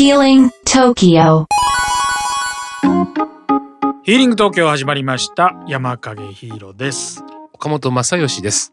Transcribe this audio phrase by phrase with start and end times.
[0.00, 1.44] Healing Tokyo
[4.02, 7.22] ヒーリング東京始まりました山影ヒーローです
[7.52, 8.72] 岡本正義です。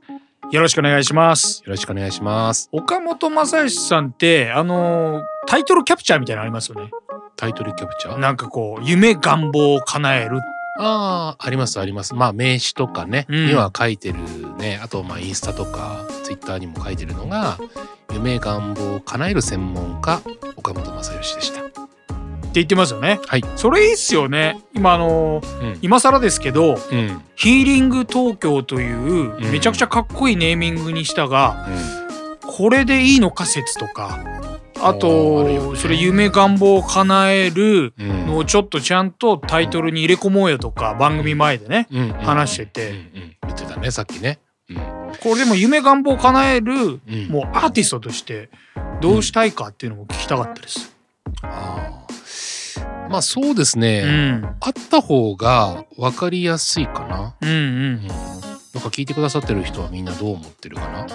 [0.52, 2.70] よろしくお願いしますよろしくお願いします。
[2.72, 6.92] 岡本正義さんってあのータイトルキャプチャーみたいなのありますよね
[7.36, 8.18] タイトルキャプチャー？
[8.20, 10.40] なんかこう夢願望を叶える
[10.80, 12.14] ああ、ありますあります。
[12.16, 14.20] まあ名刺とかね、うんには書いてる
[14.58, 14.80] ね。
[14.84, 17.58] あとまあインスタとかツイッターにも書いてるのが、
[18.14, 20.22] 夢願望を叶える専門家、
[20.56, 21.62] 岡本正義でした。
[21.62, 23.44] って言ってますよねはい。
[23.56, 25.80] それいいっすよね今あのーうん。
[25.82, 27.22] 今更ですけどうん。
[27.36, 31.68] ヒーリング東京といううんめちゃくちゃかっこいいネーミングにしたが、
[32.42, 34.18] これでいいのか説とか
[34.82, 37.94] あとねそれ夢願望を叶える。
[37.98, 43.38] のをちょっとちゃんとタイトルに入れ込もうよとか番組前でねうん話してて。
[43.48, 44.40] 言ってたね、さっきね。
[44.70, 44.78] うん。
[44.78, 47.28] これでも夢願望を叶えるうん。
[47.30, 48.50] もうアーティストとして
[49.02, 50.96] どうしたいかっていうのも聞きたかったです。
[51.42, 54.02] あーまあそうですうね。
[54.04, 57.36] ん、あった方が分かりやすいかな。
[57.42, 58.08] うん、うんうん。
[58.08, 61.08] なんか聞いてくださってる人はみんなどう思ってるかな。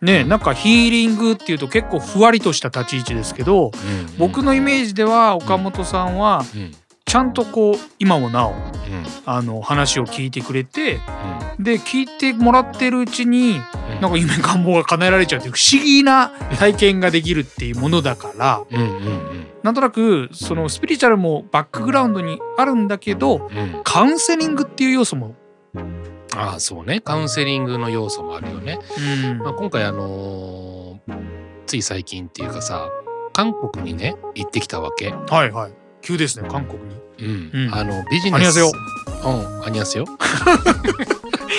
[0.00, 3.72] ねなんかヒーリングっていうと結構ふわりとした立ち位置ですけどうん
[4.18, 6.72] 僕のイメージでは岡本さんはうん。
[7.04, 8.56] ちゃんとこう今もなおうん。
[9.24, 11.00] あの話を聞いてくれて
[11.58, 13.60] で聞いてもらってるうちに
[13.92, 14.00] うん。
[14.02, 19.46] なんか夢願望が叶えられちゃうっていう不思議な体験ができるっていうものだからうんうんうん。
[19.62, 23.80] なんとなくそのスピリチュアルもバックグラウンドにあるんだけどうん。
[23.84, 25.34] カウンセリングっていう要素も、
[26.36, 27.00] ああそうね。
[27.00, 29.38] カウンセリングの要素もあるよね、うん。
[29.38, 31.28] まあ、今回あのー
[31.66, 32.88] つい最近っていうかさ
[33.34, 35.72] 韓国にね行ってきたわけ、はいはい。
[36.00, 36.94] 急ですね韓国に。
[37.20, 37.66] うん。
[37.66, 37.74] うん。
[37.74, 38.60] あのビジネス。
[38.60, 39.64] うん。
[39.64, 40.16] アニャセヨ多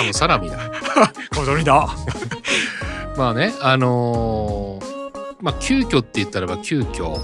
[0.03, 0.57] 分サラミだ。
[0.57, 1.87] かわりだ。
[3.17, 5.09] まあねあのー
[5.41, 7.17] まあ急遽って言ったらば急遽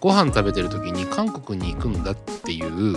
[0.00, 2.96] ご飯食べてる時に韓国に行くんだっていう、う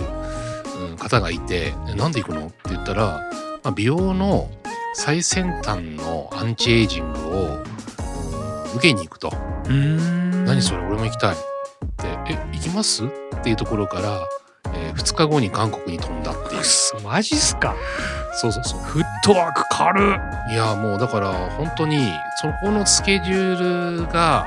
[0.98, 3.22] 方がいて「えなんで行くの?」って言ったら、
[3.66, 4.48] まあ、美容の
[4.94, 7.64] 最先端のアンチエイジングを、うん
[8.76, 9.28] 受けに行くと。
[9.64, 11.36] うーん「何それ俺も行きたい」っ
[11.96, 13.08] て「え行きます?」っ
[13.42, 14.20] ていうところから、
[14.74, 16.62] え2日後に韓国に飛んだっていう。
[17.02, 17.74] マジっすか？
[18.34, 18.80] そうそうそう。
[18.80, 20.14] フットワーク軽
[20.50, 20.52] っ。
[20.52, 22.12] いやもうだから本当に
[22.42, 24.46] そこのスケジュールが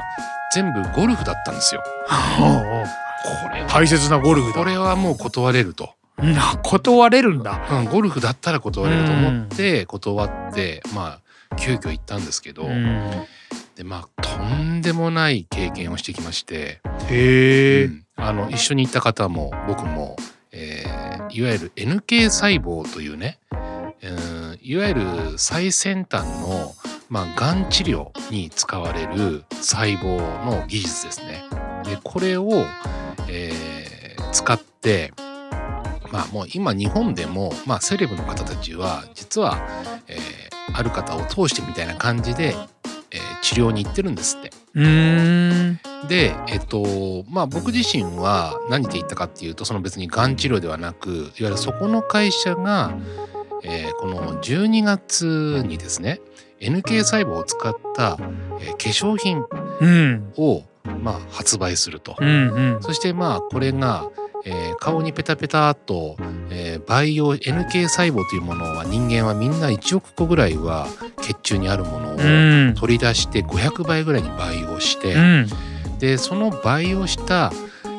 [0.53, 1.81] 全部ゴルフだったんですよ。
[2.07, 2.13] こ
[3.51, 4.59] れは大切なゴルフだ。
[4.59, 5.89] これはもう断れると、な
[6.63, 7.67] 断れるんだ。
[7.71, 11.19] うん、ゴルフだったら断れると思って断ってま
[11.51, 13.11] あ急遽行ったんですけど、うん。
[13.75, 17.85] でまあとんでもない経験をしてきまして、へえ。
[17.85, 18.05] うん。
[18.15, 20.17] あの一緒に行った方も僕も、
[20.51, 25.03] えーいわゆる NK 細胞というね、うんいわゆる
[25.37, 26.73] 最先端の、
[27.07, 31.43] まあ、がん治療に使われる細胞の技術ですね。
[31.85, 32.49] でこれを、
[33.27, 33.79] えー
[34.31, 35.11] 使って
[36.11, 39.57] まあもう今日本でも、まあ、セレブの方たちは実は、
[40.07, 40.19] えー
[40.71, 42.55] ある方を通してみたいな感じで、
[43.11, 44.51] えー治療に行ってるんですって。
[46.07, 52.93] で、えっと、まあ僕自身は何で言ったかっていうと、その別にがん治療ではなく、いわゆるそこの会社が、
[53.63, 56.21] えーこの12月にですね、
[56.59, 58.17] NK 細胞を使った、
[58.59, 59.43] えー化粧品
[59.81, 60.63] うんを、
[61.01, 62.15] まあ、発売すると。
[62.19, 62.27] うん
[62.75, 64.07] うんそしてまあこれが、
[64.45, 66.17] えー顔にペタペタっと、
[66.49, 70.87] えー培養 NK 細胞というものは人間はみんな1億個ぐらいは
[71.21, 72.75] 血中にあるものをうん。
[72.75, 75.47] 取り出して500倍ぐらいに培養して、うん。
[75.99, 77.51] でその培養した、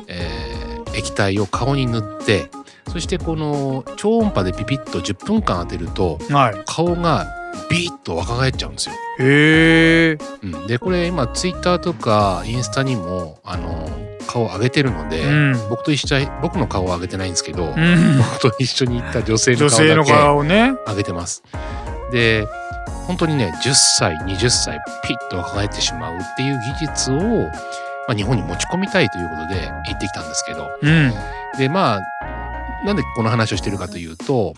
[0.07, 0.61] えー
[0.93, 2.49] 液体を顔に塗って
[2.91, 6.61] そしてこの超音波でピピッと10分間当てるとはい。
[6.65, 7.25] 顔が
[7.69, 8.95] ビーッと若返っちゃうんですよ。
[9.19, 13.89] へえうん、でこれ今ツイッターとかインスタにもあの
[14.31, 15.69] 顔上げてるので、うん。
[15.69, 18.17] 僕と一緒に僕の顔は上げてないんですけど、うん。
[18.17, 20.73] 僕と一緒に行った女性の顔だけ顔をね。
[20.87, 21.43] 上げてます。
[22.11, 22.47] で
[23.07, 27.49] 本当にね10歳20歳ピッと若返ってしまうっていう技術を、ま
[28.09, 30.69] あ、日本に持ち込みたいということで行ってきたんですけど。
[30.81, 31.13] うん。
[31.57, 32.01] でまあ
[32.85, 34.53] なんでこの話をしてるかというと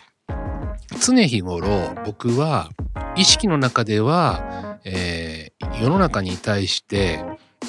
[1.00, 2.69] 常日頃僕は
[3.16, 7.24] 意識の中では、えー世の中に対して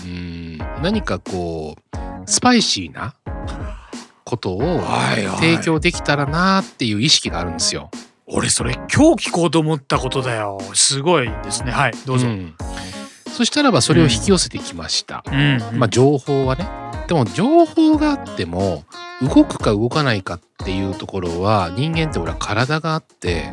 [0.05, 1.94] うん何かこう
[2.27, 3.15] スパイシーな
[4.25, 7.91] ことをはいはい提供できたらなっていう意識があるんですよ。
[8.27, 12.55] 俺それ今日聞こうと思ったことだよすごいですねはいどうぞ、ん
[13.37, 15.25] そしたらばそれを引き寄せてきました。
[15.27, 16.69] うんまあ情報はね。
[17.09, 18.85] でも情報があっても
[19.21, 23.53] 動くか動かないかっていうところは人間ってほら体があって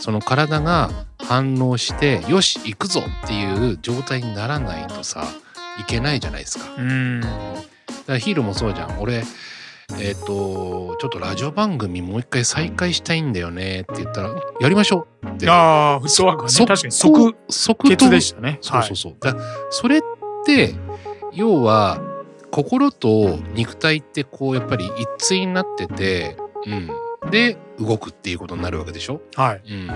[0.00, 5.24] その体が反応してよし行くぞっていう状態にならないとさ
[5.78, 6.64] いけないじゃないですか。
[6.76, 7.22] うん
[7.90, 9.00] からヒールもそうじゃん。
[9.00, 9.22] 俺
[9.98, 13.80] えっ、とちょっとラジオ番組もう一回再開したいんだよね。
[13.80, 15.26] って言ったらやりましょう。
[15.26, 15.50] って。
[15.50, 16.52] ああフットワークはね。
[16.52, 18.58] そ確かに即即決でしたね。
[18.60, 19.16] そうそうそう。
[19.20, 19.34] だ
[19.70, 20.00] それっ
[20.46, 20.74] て
[21.32, 22.00] 要は
[22.52, 26.36] 心と肉体ってこうやっぱり一対になってて、
[26.66, 29.20] うん、で動くっていうことになるわけでしょ？
[29.34, 29.62] はい、はい。
[29.66, 29.90] うん、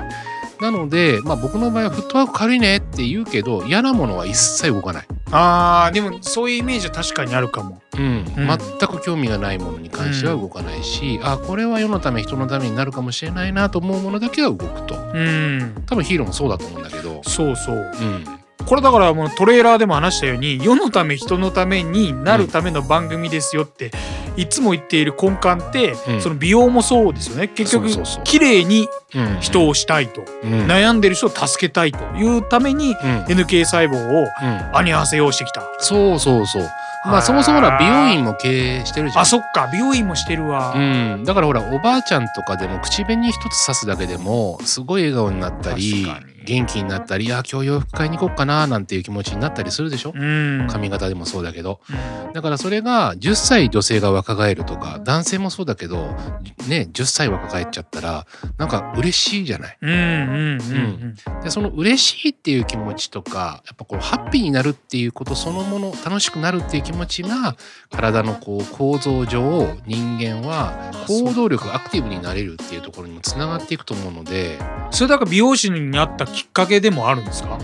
[0.61, 5.07] なので、まあ、僕の場合はフットワーク軽いねって言うけど嫌なものは一切動かない。
[5.31, 7.83] あーでもそういうイメージは確かにあるかも。
[7.97, 8.03] うん。
[8.03, 8.47] うん。
[8.47, 8.57] 全
[8.89, 14.95] く興味がないものに関しては動かないし、あこれは世のため人のためになるかもしれないなと思うものだけは動くと。
[14.95, 15.83] うん。
[15.87, 17.77] 多分ヒーローもそうだと思うんだけど、そうそう。
[17.77, 18.25] うん、
[18.67, 23.91] これだからもうトレーラーでも話したように世のため人のためになるための番組ですよって
[24.37, 26.21] いつも言っている根幹って、うん。
[26.21, 27.49] その美容もそうですよね。
[27.49, 27.89] 結局
[28.25, 32.97] 綺麗にうん、人をしたいと、うん、悩んでる人を助けたいというためにうん、
[33.27, 35.63] NK 細胞をうん、アニ合わせ用意してきた。
[35.79, 36.63] そうそうそう。
[37.05, 39.23] まあそもそもほら美容院も経営してるじゃん。
[39.23, 39.69] あそっか。
[39.73, 50.67] 美容院もしてるわ、うん、だからほらおばあちゃんとかでも口紅一つ刺すだけでもすごい笑顔になったり確かに元気になったりあ今日洋服買いに行こうかななんていう気持ちになったりするでしょ、うん。
[50.71, 51.81] 髪型でもそうだけど。
[51.89, 56.09] うんだからそれが10歳女性が若返るとか男性もそうだけど
[56.69, 58.27] ね10歳若返っちゃったら
[58.59, 59.79] なんか嬉しいじゃない？
[59.81, 59.99] うんうん
[61.31, 67.57] うんでその嬉しいっていう気持ちとかやっぱこうハッピーになるっていうことそのもの楽しくなるっていう気持ちが
[67.91, 74.59] 体のこう構造上人間は行動力アクティブになれるっていうところにもつながっていくと思うので。
[74.91, 77.59] それだから美容師になったきっかけでもあるんですか？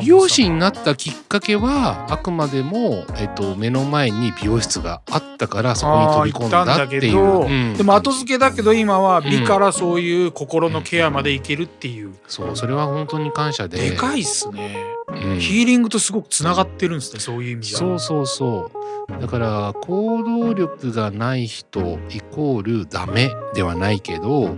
[0.00, 7.46] 美容師になったきっかけはあくまでも、えっと、目の前に美容室があったからそこに飛び込んだっていう。
[7.46, 7.76] うん。
[7.78, 13.78] でも後付けだけど今は美うんからそういう心のケアまでいけるっていう、そうそれは本当に感謝で。
[13.90, 14.76] でかいっすね、
[15.08, 15.38] うん。
[15.38, 18.70] ヒーリングとすごくつながってるんですねそういう意味ではそうそうそ
[19.08, 19.20] う。
[19.20, 24.56] だから行動力がない人イコールダメではないけど、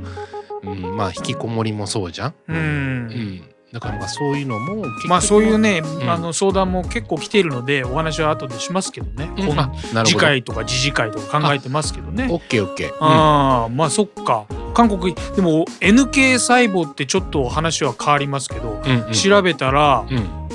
[0.63, 6.11] うん、まあ引きこもりもそうじゃん、うん、うん、だからまあそういうのもまあそういうね、ん。
[6.11, 9.57] あの相談も結構来ているのでお話は後でしますけどね、うん。
[9.57, 10.05] なるほど。
[10.07, 12.29] 次回とか次次回とか考えてますけどね。
[12.31, 14.47] オッケーオッケー、ああまあそっか。
[14.75, 20.49] 韓国でも NK 細胞ってちょっと話は変わりますけど、うんうん調べたら、うん。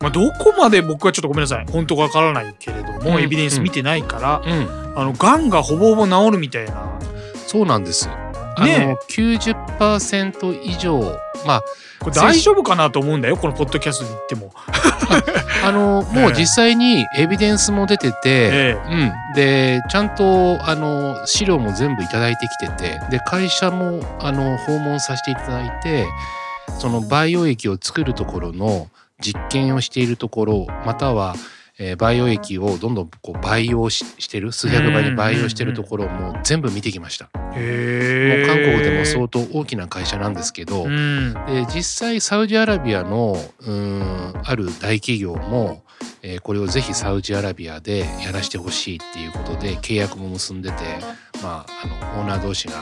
[0.00, 1.66] まあ、どこまで僕はちょっとごめんなさい。
[1.70, 3.22] 本当かわからないけれども、うん。
[3.22, 4.98] エビデンス見てないから、うん。
[4.98, 6.98] あのがんがほぼほぼ治るみたいな。
[7.46, 8.08] そうなんです
[8.56, 11.00] あの90%以上。
[11.46, 11.62] まあ
[12.02, 14.52] これ大丈夫かなと思うんだよこのポッドキャストで言っても。
[15.64, 26.06] あの もう実際にエビデンスも出てて、えうん、でちゃんとあの資料も全部いただいてきててで会社もあの訪問させていただいて
[26.78, 28.88] その培養液を作るところの
[29.20, 31.36] 実験をしているところまたは、
[31.78, 37.30] えー培養液をどんどんこう培養ししてる数百倍に培養してるところも全部見てきました。
[37.34, 37.52] もう
[38.46, 45.82] 韓国でも相当大きな会社なんですけど、うんで実際サウジアラビアのうーんある大企業も、
[46.22, 50.84] えーこれをぜひサウジアラビアでやらせてほしいっていうことで契約も結んでて、
[51.42, 51.86] まあ、あ
[52.16, 52.74] のオーナー同士が、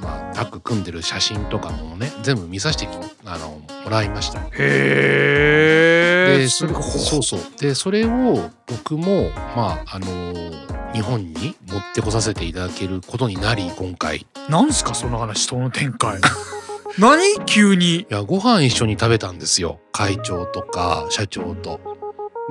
[0.00, 2.90] まあ、タッグ組んでる写真とかもね全部見させてき
[3.24, 4.40] あのもらいました。
[4.52, 5.89] へ
[6.34, 7.40] えでそれそうそう。
[7.58, 10.06] でそれを僕も、まああの
[10.92, 14.18] 日本に持ってこさせていただけることになり今回。
[14.18, 16.18] いなんすかその話その展開。
[16.98, 17.22] 何？
[17.46, 18.06] 急に。
[18.08, 19.78] やご飯一緒に食べたんですよ。
[19.92, 21.80] 会長とか社長と。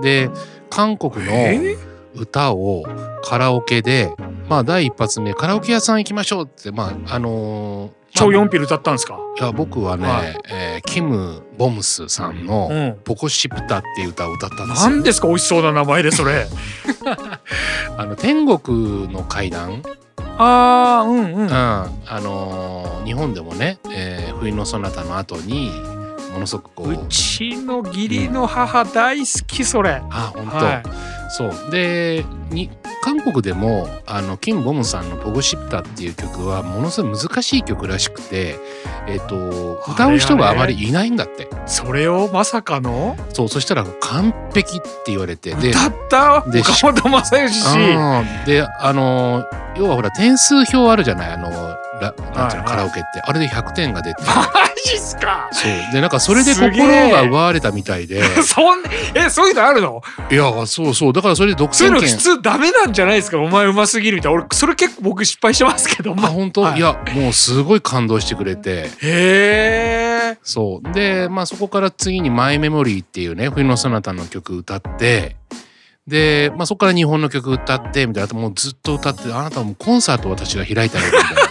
[0.02, 0.30] で
[0.70, 1.78] 韓国のえ
[2.16, 2.84] 歌を
[3.24, 4.14] カラオケで
[4.48, 9.18] まあ第一発目カラオケ屋さん行きましょうってまああのー超まあ4ピル歌ったんですか？
[9.40, 10.40] いや僕はね、はい。
[10.52, 14.90] えーキム・ボムスさんうのん「ポコシプタ」っていう歌を歌ったんですよ。
[14.92, 15.28] 何ですか？
[15.28, 16.48] 美味しそうな名前でそれ。
[17.98, 19.82] あの天国の階段、
[20.38, 21.48] あーうんううん。
[21.48, 21.88] んあ
[22.22, 25.72] のー日本でもね、えー冬のそなたの後に
[26.34, 26.92] ものすごくこう。
[26.94, 30.02] うちの義理の母大好きそれ。
[30.12, 30.84] あ本当、はい。
[31.30, 31.72] そう。
[31.72, 32.70] でに
[33.02, 38.60] 韓国でもあのキム・ボムさんの「ポゴシプタ」っていう曲はものすごい難しい曲らしくて、
[39.08, 41.48] えっと歌う人があまりいないんだって。
[41.66, 43.16] それをまさかの？
[43.34, 45.54] そうそしたら完璧って言われて。
[45.56, 46.42] で歌った？
[46.50, 47.54] で岡本正義
[48.46, 49.46] であの
[49.78, 51.32] 要はほら点数表あるじゃない？
[51.34, 51.50] あの
[52.00, 52.66] ラなんていうのはいはい。
[52.66, 53.22] カラオケって。
[53.24, 54.24] あれで100点が出て。
[54.24, 54.44] マ
[54.86, 55.50] ジっすか？
[55.52, 55.72] そう。
[55.94, 58.24] でなんかそれで心えが奪われたみたいで。
[58.44, 58.84] そん
[59.16, 60.02] えそういうのあるの？
[60.32, 61.14] いやそうそう。
[61.14, 63.38] だからそれで独そういうの占権普通ダメなんじゃないですか？
[63.40, 64.40] お前うますぎるみたいな。
[64.40, 66.80] 俺それ結構僕失敗してますけどあま本当、はい。
[66.80, 68.90] い、やもうすごい感動してくれて。
[69.02, 70.38] へえ。
[70.44, 70.94] そう。
[70.94, 75.36] でまあそこから次に「マイメモリー」っていうね冬のそなたの曲歌って。
[76.08, 78.34] で、まあ、そこから日本の曲歌ってみたいな。
[78.34, 81.49] もうずっと歌ってあなたはもうコンサートを私が開いたよみたいな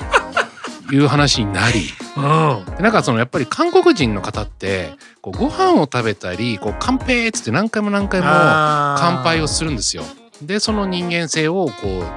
[0.93, 1.83] いう話になり
[2.17, 2.77] うん。
[2.77, 10.03] でなんかそのやっぱり韓国人の方ってこうご飯を食べたりこう乾杯っつって何回も何回も乾杯をするんですよ。
[10.43, 11.73] でその人間性をこ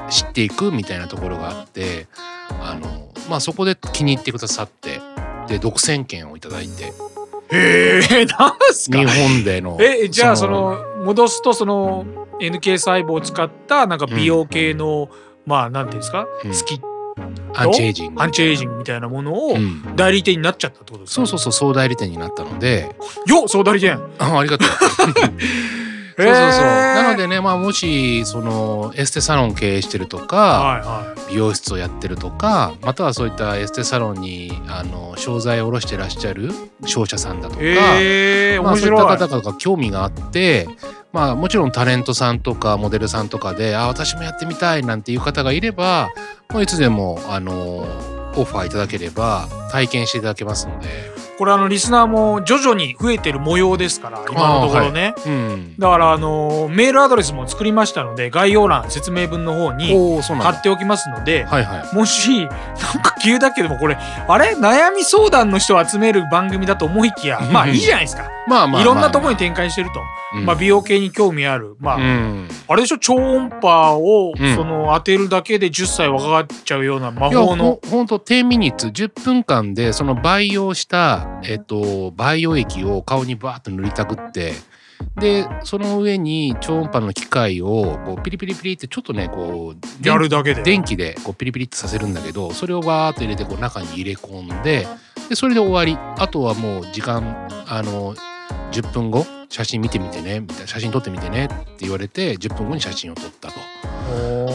[0.08, 2.08] う知っていくみたいなところがあって
[2.62, 5.02] あの、まあ、そこで気に入ってくださって
[5.48, 6.94] で独占権をいただいて。
[7.54, 8.98] へえなんすか？
[9.00, 12.06] 日本でのえじゃあその戻すとその
[12.40, 15.10] NK 細胞を使ったなんか美容系の、
[15.46, 16.54] まあなんていうんですか、うん。
[16.54, 16.80] スキッ
[17.56, 18.22] アンチエイジング。
[18.22, 19.96] アンチエイジングみたいなものをうん。
[19.96, 22.96] 代理店になっちゃったってことですか、そうそうそう総代理店になったので。
[23.26, 24.00] よっ総代理店。
[24.20, 24.68] あありがとう。
[26.18, 26.64] そうそうそう。
[26.64, 36.52] なのでねまあもしそのエステサロン経営してるとかはいは美容室をやってるとかまたはそういったエステサロンにあの商材を卸してらっしゃる
[36.86, 40.68] 商社さんだとか、いえー、まあ、面そういった方々が興味があって、
[41.14, 46.10] まあ、もちろんタレントさんとかモデルさんとかで「あ私もやってみたい」なんていう方がいれば、
[46.50, 47.86] まあ、いつでもあの
[48.38, 50.88] オファーいただければ体験していただけますので、
[51.38, 59.92] これあのリスナーも徐々に増えてる模様ですから今のところね、うん、だからあのメールアドレスも作りましたので概要欄説明文の方に
[60.22, 61.96] 貼っておきますので、はいはい。
[61.96, 62.50] もしなん
[63.02, 64.56] か急だけどもこれあれ？
[64.56, 70.02] 悩み相談の人を集める番組だと思いきやまあいいじゃないですか、 まあまあいろんなところにて、展開してると、
[70.38, 70.46] うん。
[70.46, 71.76] まあ、美容系に興味ある。
[71.80, 72.50] まあ、うん。
[72.68, 72.98] あれでしょ？
[72.98, 74.56] 超音波をうん。
[74.56, 77.80] その当てるだけで10歳若返っちゃうような魔法の。
[77.84, 78.88] ほほんと10ミニッツ。
[78.88, 84.54] 10分間でその培養した、えっと、培養液を顔にバーッと塗りたくって
[85.18, 94.88] でその上に超音波の機械をこうピリピリピリってちょっとねこう電やるだけで電気でこうピリピリってさせるんだけどそれをバーッと入れてこう中に入れ込んで
[95.30, 98.16] でそれで終わりあとはもう時間あの
[98.72, 103.60] 10分後写真見てみてねみたいな写真撮ってみてねって言われて10分後に写真を撮ったと。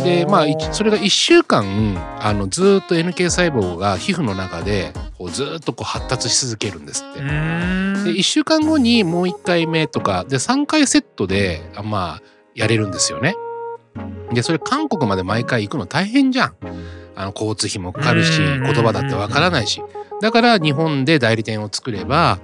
[0.05, 7.86] でまあそれが1週間あのずーっと NK 細胞が皮膚の中でこうずーっとこう発達し続けるんですって。
[8.07, 12.23] で1週間後にもう1回目とかで3回セットであまあ
[12.55, 13.37] やれるんですよね。
[14.33, 16.57] でそれ韓国まで毎回行くの大変じゃん。
[17.19, 19.83] あの交通費もかかるしうん言葉だってわからないし
[20.21, 22.39] だから日本で代理店を作れば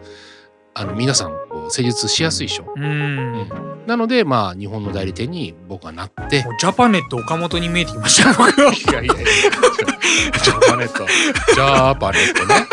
[0.73, 2.73] あの皆さんこう施術しやすいでしょ。
[2.75, 9.25] うんもなのでまあ日本の代理店に僕はなってうジャパネット岡本に見えてきました 僕はいやいやいや。
[10.43, 11.07] ジャパネット。
[11.55, 12.67] ジャパネットね。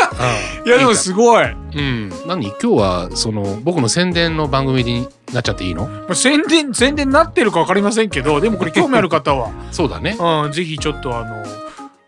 [0.66, 2.12] いやでもすごいうん。
[2.28, 2.48] 何？
[2.48, 5.88] 今日はその僕の宣伝の番組になっちゃっていいの？
[5.88, 10.18] まあ宣伝宣伝になってるか分かりませんけどでもこれ興味ある方は、 そうだね。
[10.20, 11.44] うん、ぜひちょっとあの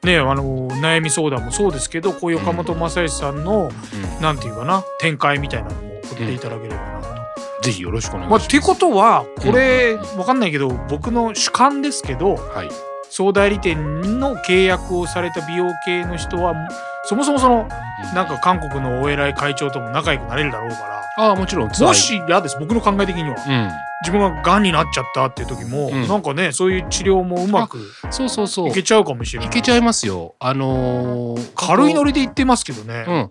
[0.03, 7.20] ねあの悩み相談もそうですけどこういう岡本正義さんの、うんなんていうかな展開みたいなのも送っていただければなと。
[7.61, 8.47] ぜひよろしくお願いしまあ、ます。
[8.47, 12.69] ってことはこれ、うんわかんないけど僕の主観ですけどはい。
[13.09, 16.55] 総代理店の契約をされた美容系の人は
[17.03, 17.67] そもそもその
[18.15, 21.67] なんか韓国のお偉い会長とも仲良くなれるだろうからああもちろん。
[21.67, 23.69] もし嫌です僕の考え的にはうん。
[24.01, 28.69] 自分ががんになっちゃったっていう時も、うんなんかねそういう治療もうまくそうそうそう。
[28.69, 30.35] いけちゃうかもしれないいけちゃいますよ。
[30.39, 33.29] あのー軽いノリで言ってますけどね、うん。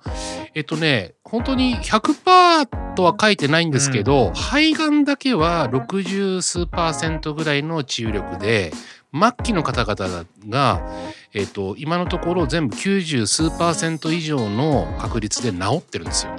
[0.55, 8.73] えっとね、本当に100%とは書いてないんですけど、肺がんだけは60数パーセントぐらいの治癒力で、
[9.13, 10.83] 末期の方々が、
[11.35, 16.37] えっと、今のところ全部90数パーセント以上の確率で治ってるんですよ。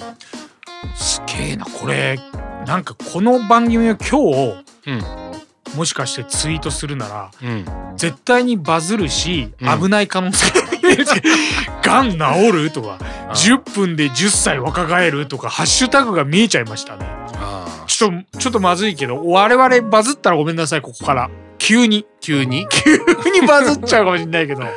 [0.96, 1.66] すげえな。
[1.66, 2.20] これ
[2.66, 5.78] なんかこの番組を今日、うん。
[5.78, 7.66] もしかしてツイートするならうん。
[7.98, 9.82] 絶対にバズるし、うん。
[9.84, 10.52] 危ない可能性
[11.84, 12.98] がん 治るとか
[13.34, 17.06] 10分で10歳若返るとかハッシュタグが見えちゃいましたね。
[17.88, 21.30] ちょっとちょっとまずいけど我々バズったらごめんなさいここから。
[21.58, 22.06] 急に。
[22.22, 22.68] 急に？
[22.70, 22.98] 急
[23.30, 24.62] にバズっちゃうかもしれないけど。
[24.62, 24.70] まあ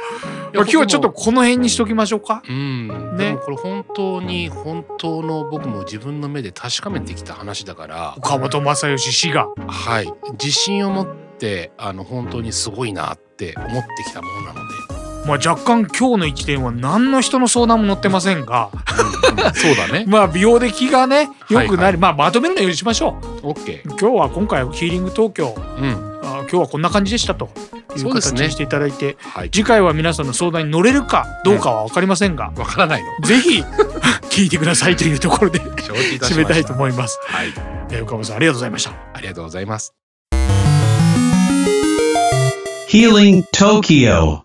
[0.54, 2.42] 今日はちょっとこの辺にしときましょうか。
[2.48, 3.36] うん、ね。
[3.44, 9.48] これ本当に本当の僕も自分の目で確かめてきた話だから、岡本正義氏が。
[9.66, 11.06] はい、自信を持っ
[11.38, 14.60] てあの本当にすごいなって思ってきたものなので、
[15.26, 18.70] まあ若干今日の一点は何の人の相談も載ってませんが。
[18.72, 19.44] うん。
[19.46, 20.04] うんそうだね。
[20.08, 23.48] まあ美容で気がね良くなり、はいはいまあまとめるのようにしましょう。
[23.48, 23.82] OK。
[23.82, 25.52] 今日は今回はヒーリング東京。
[25.56, 26.20] うん。
[26.22, 27.50] あ今日はこんな感じでしたと
[27.98, 29.50] いう形にしていただいて、はい。
[29.50, 33.26] 次回は皆さんの相談に乗れるかどうかは分かりませんが、わからないの。
[33.26, 33.62] ぜひ
[34.30, 35.60] 聞いてくださいというところで。
[35.60, 37.18] 締めたいと思います。
[37.24, 37.48] はい。
[37.90, 38.90] えー岡本さんありがとうございました。
[39.12, 39.94] ありがとうございます。
[42.88, 44.43] Healing Tokyo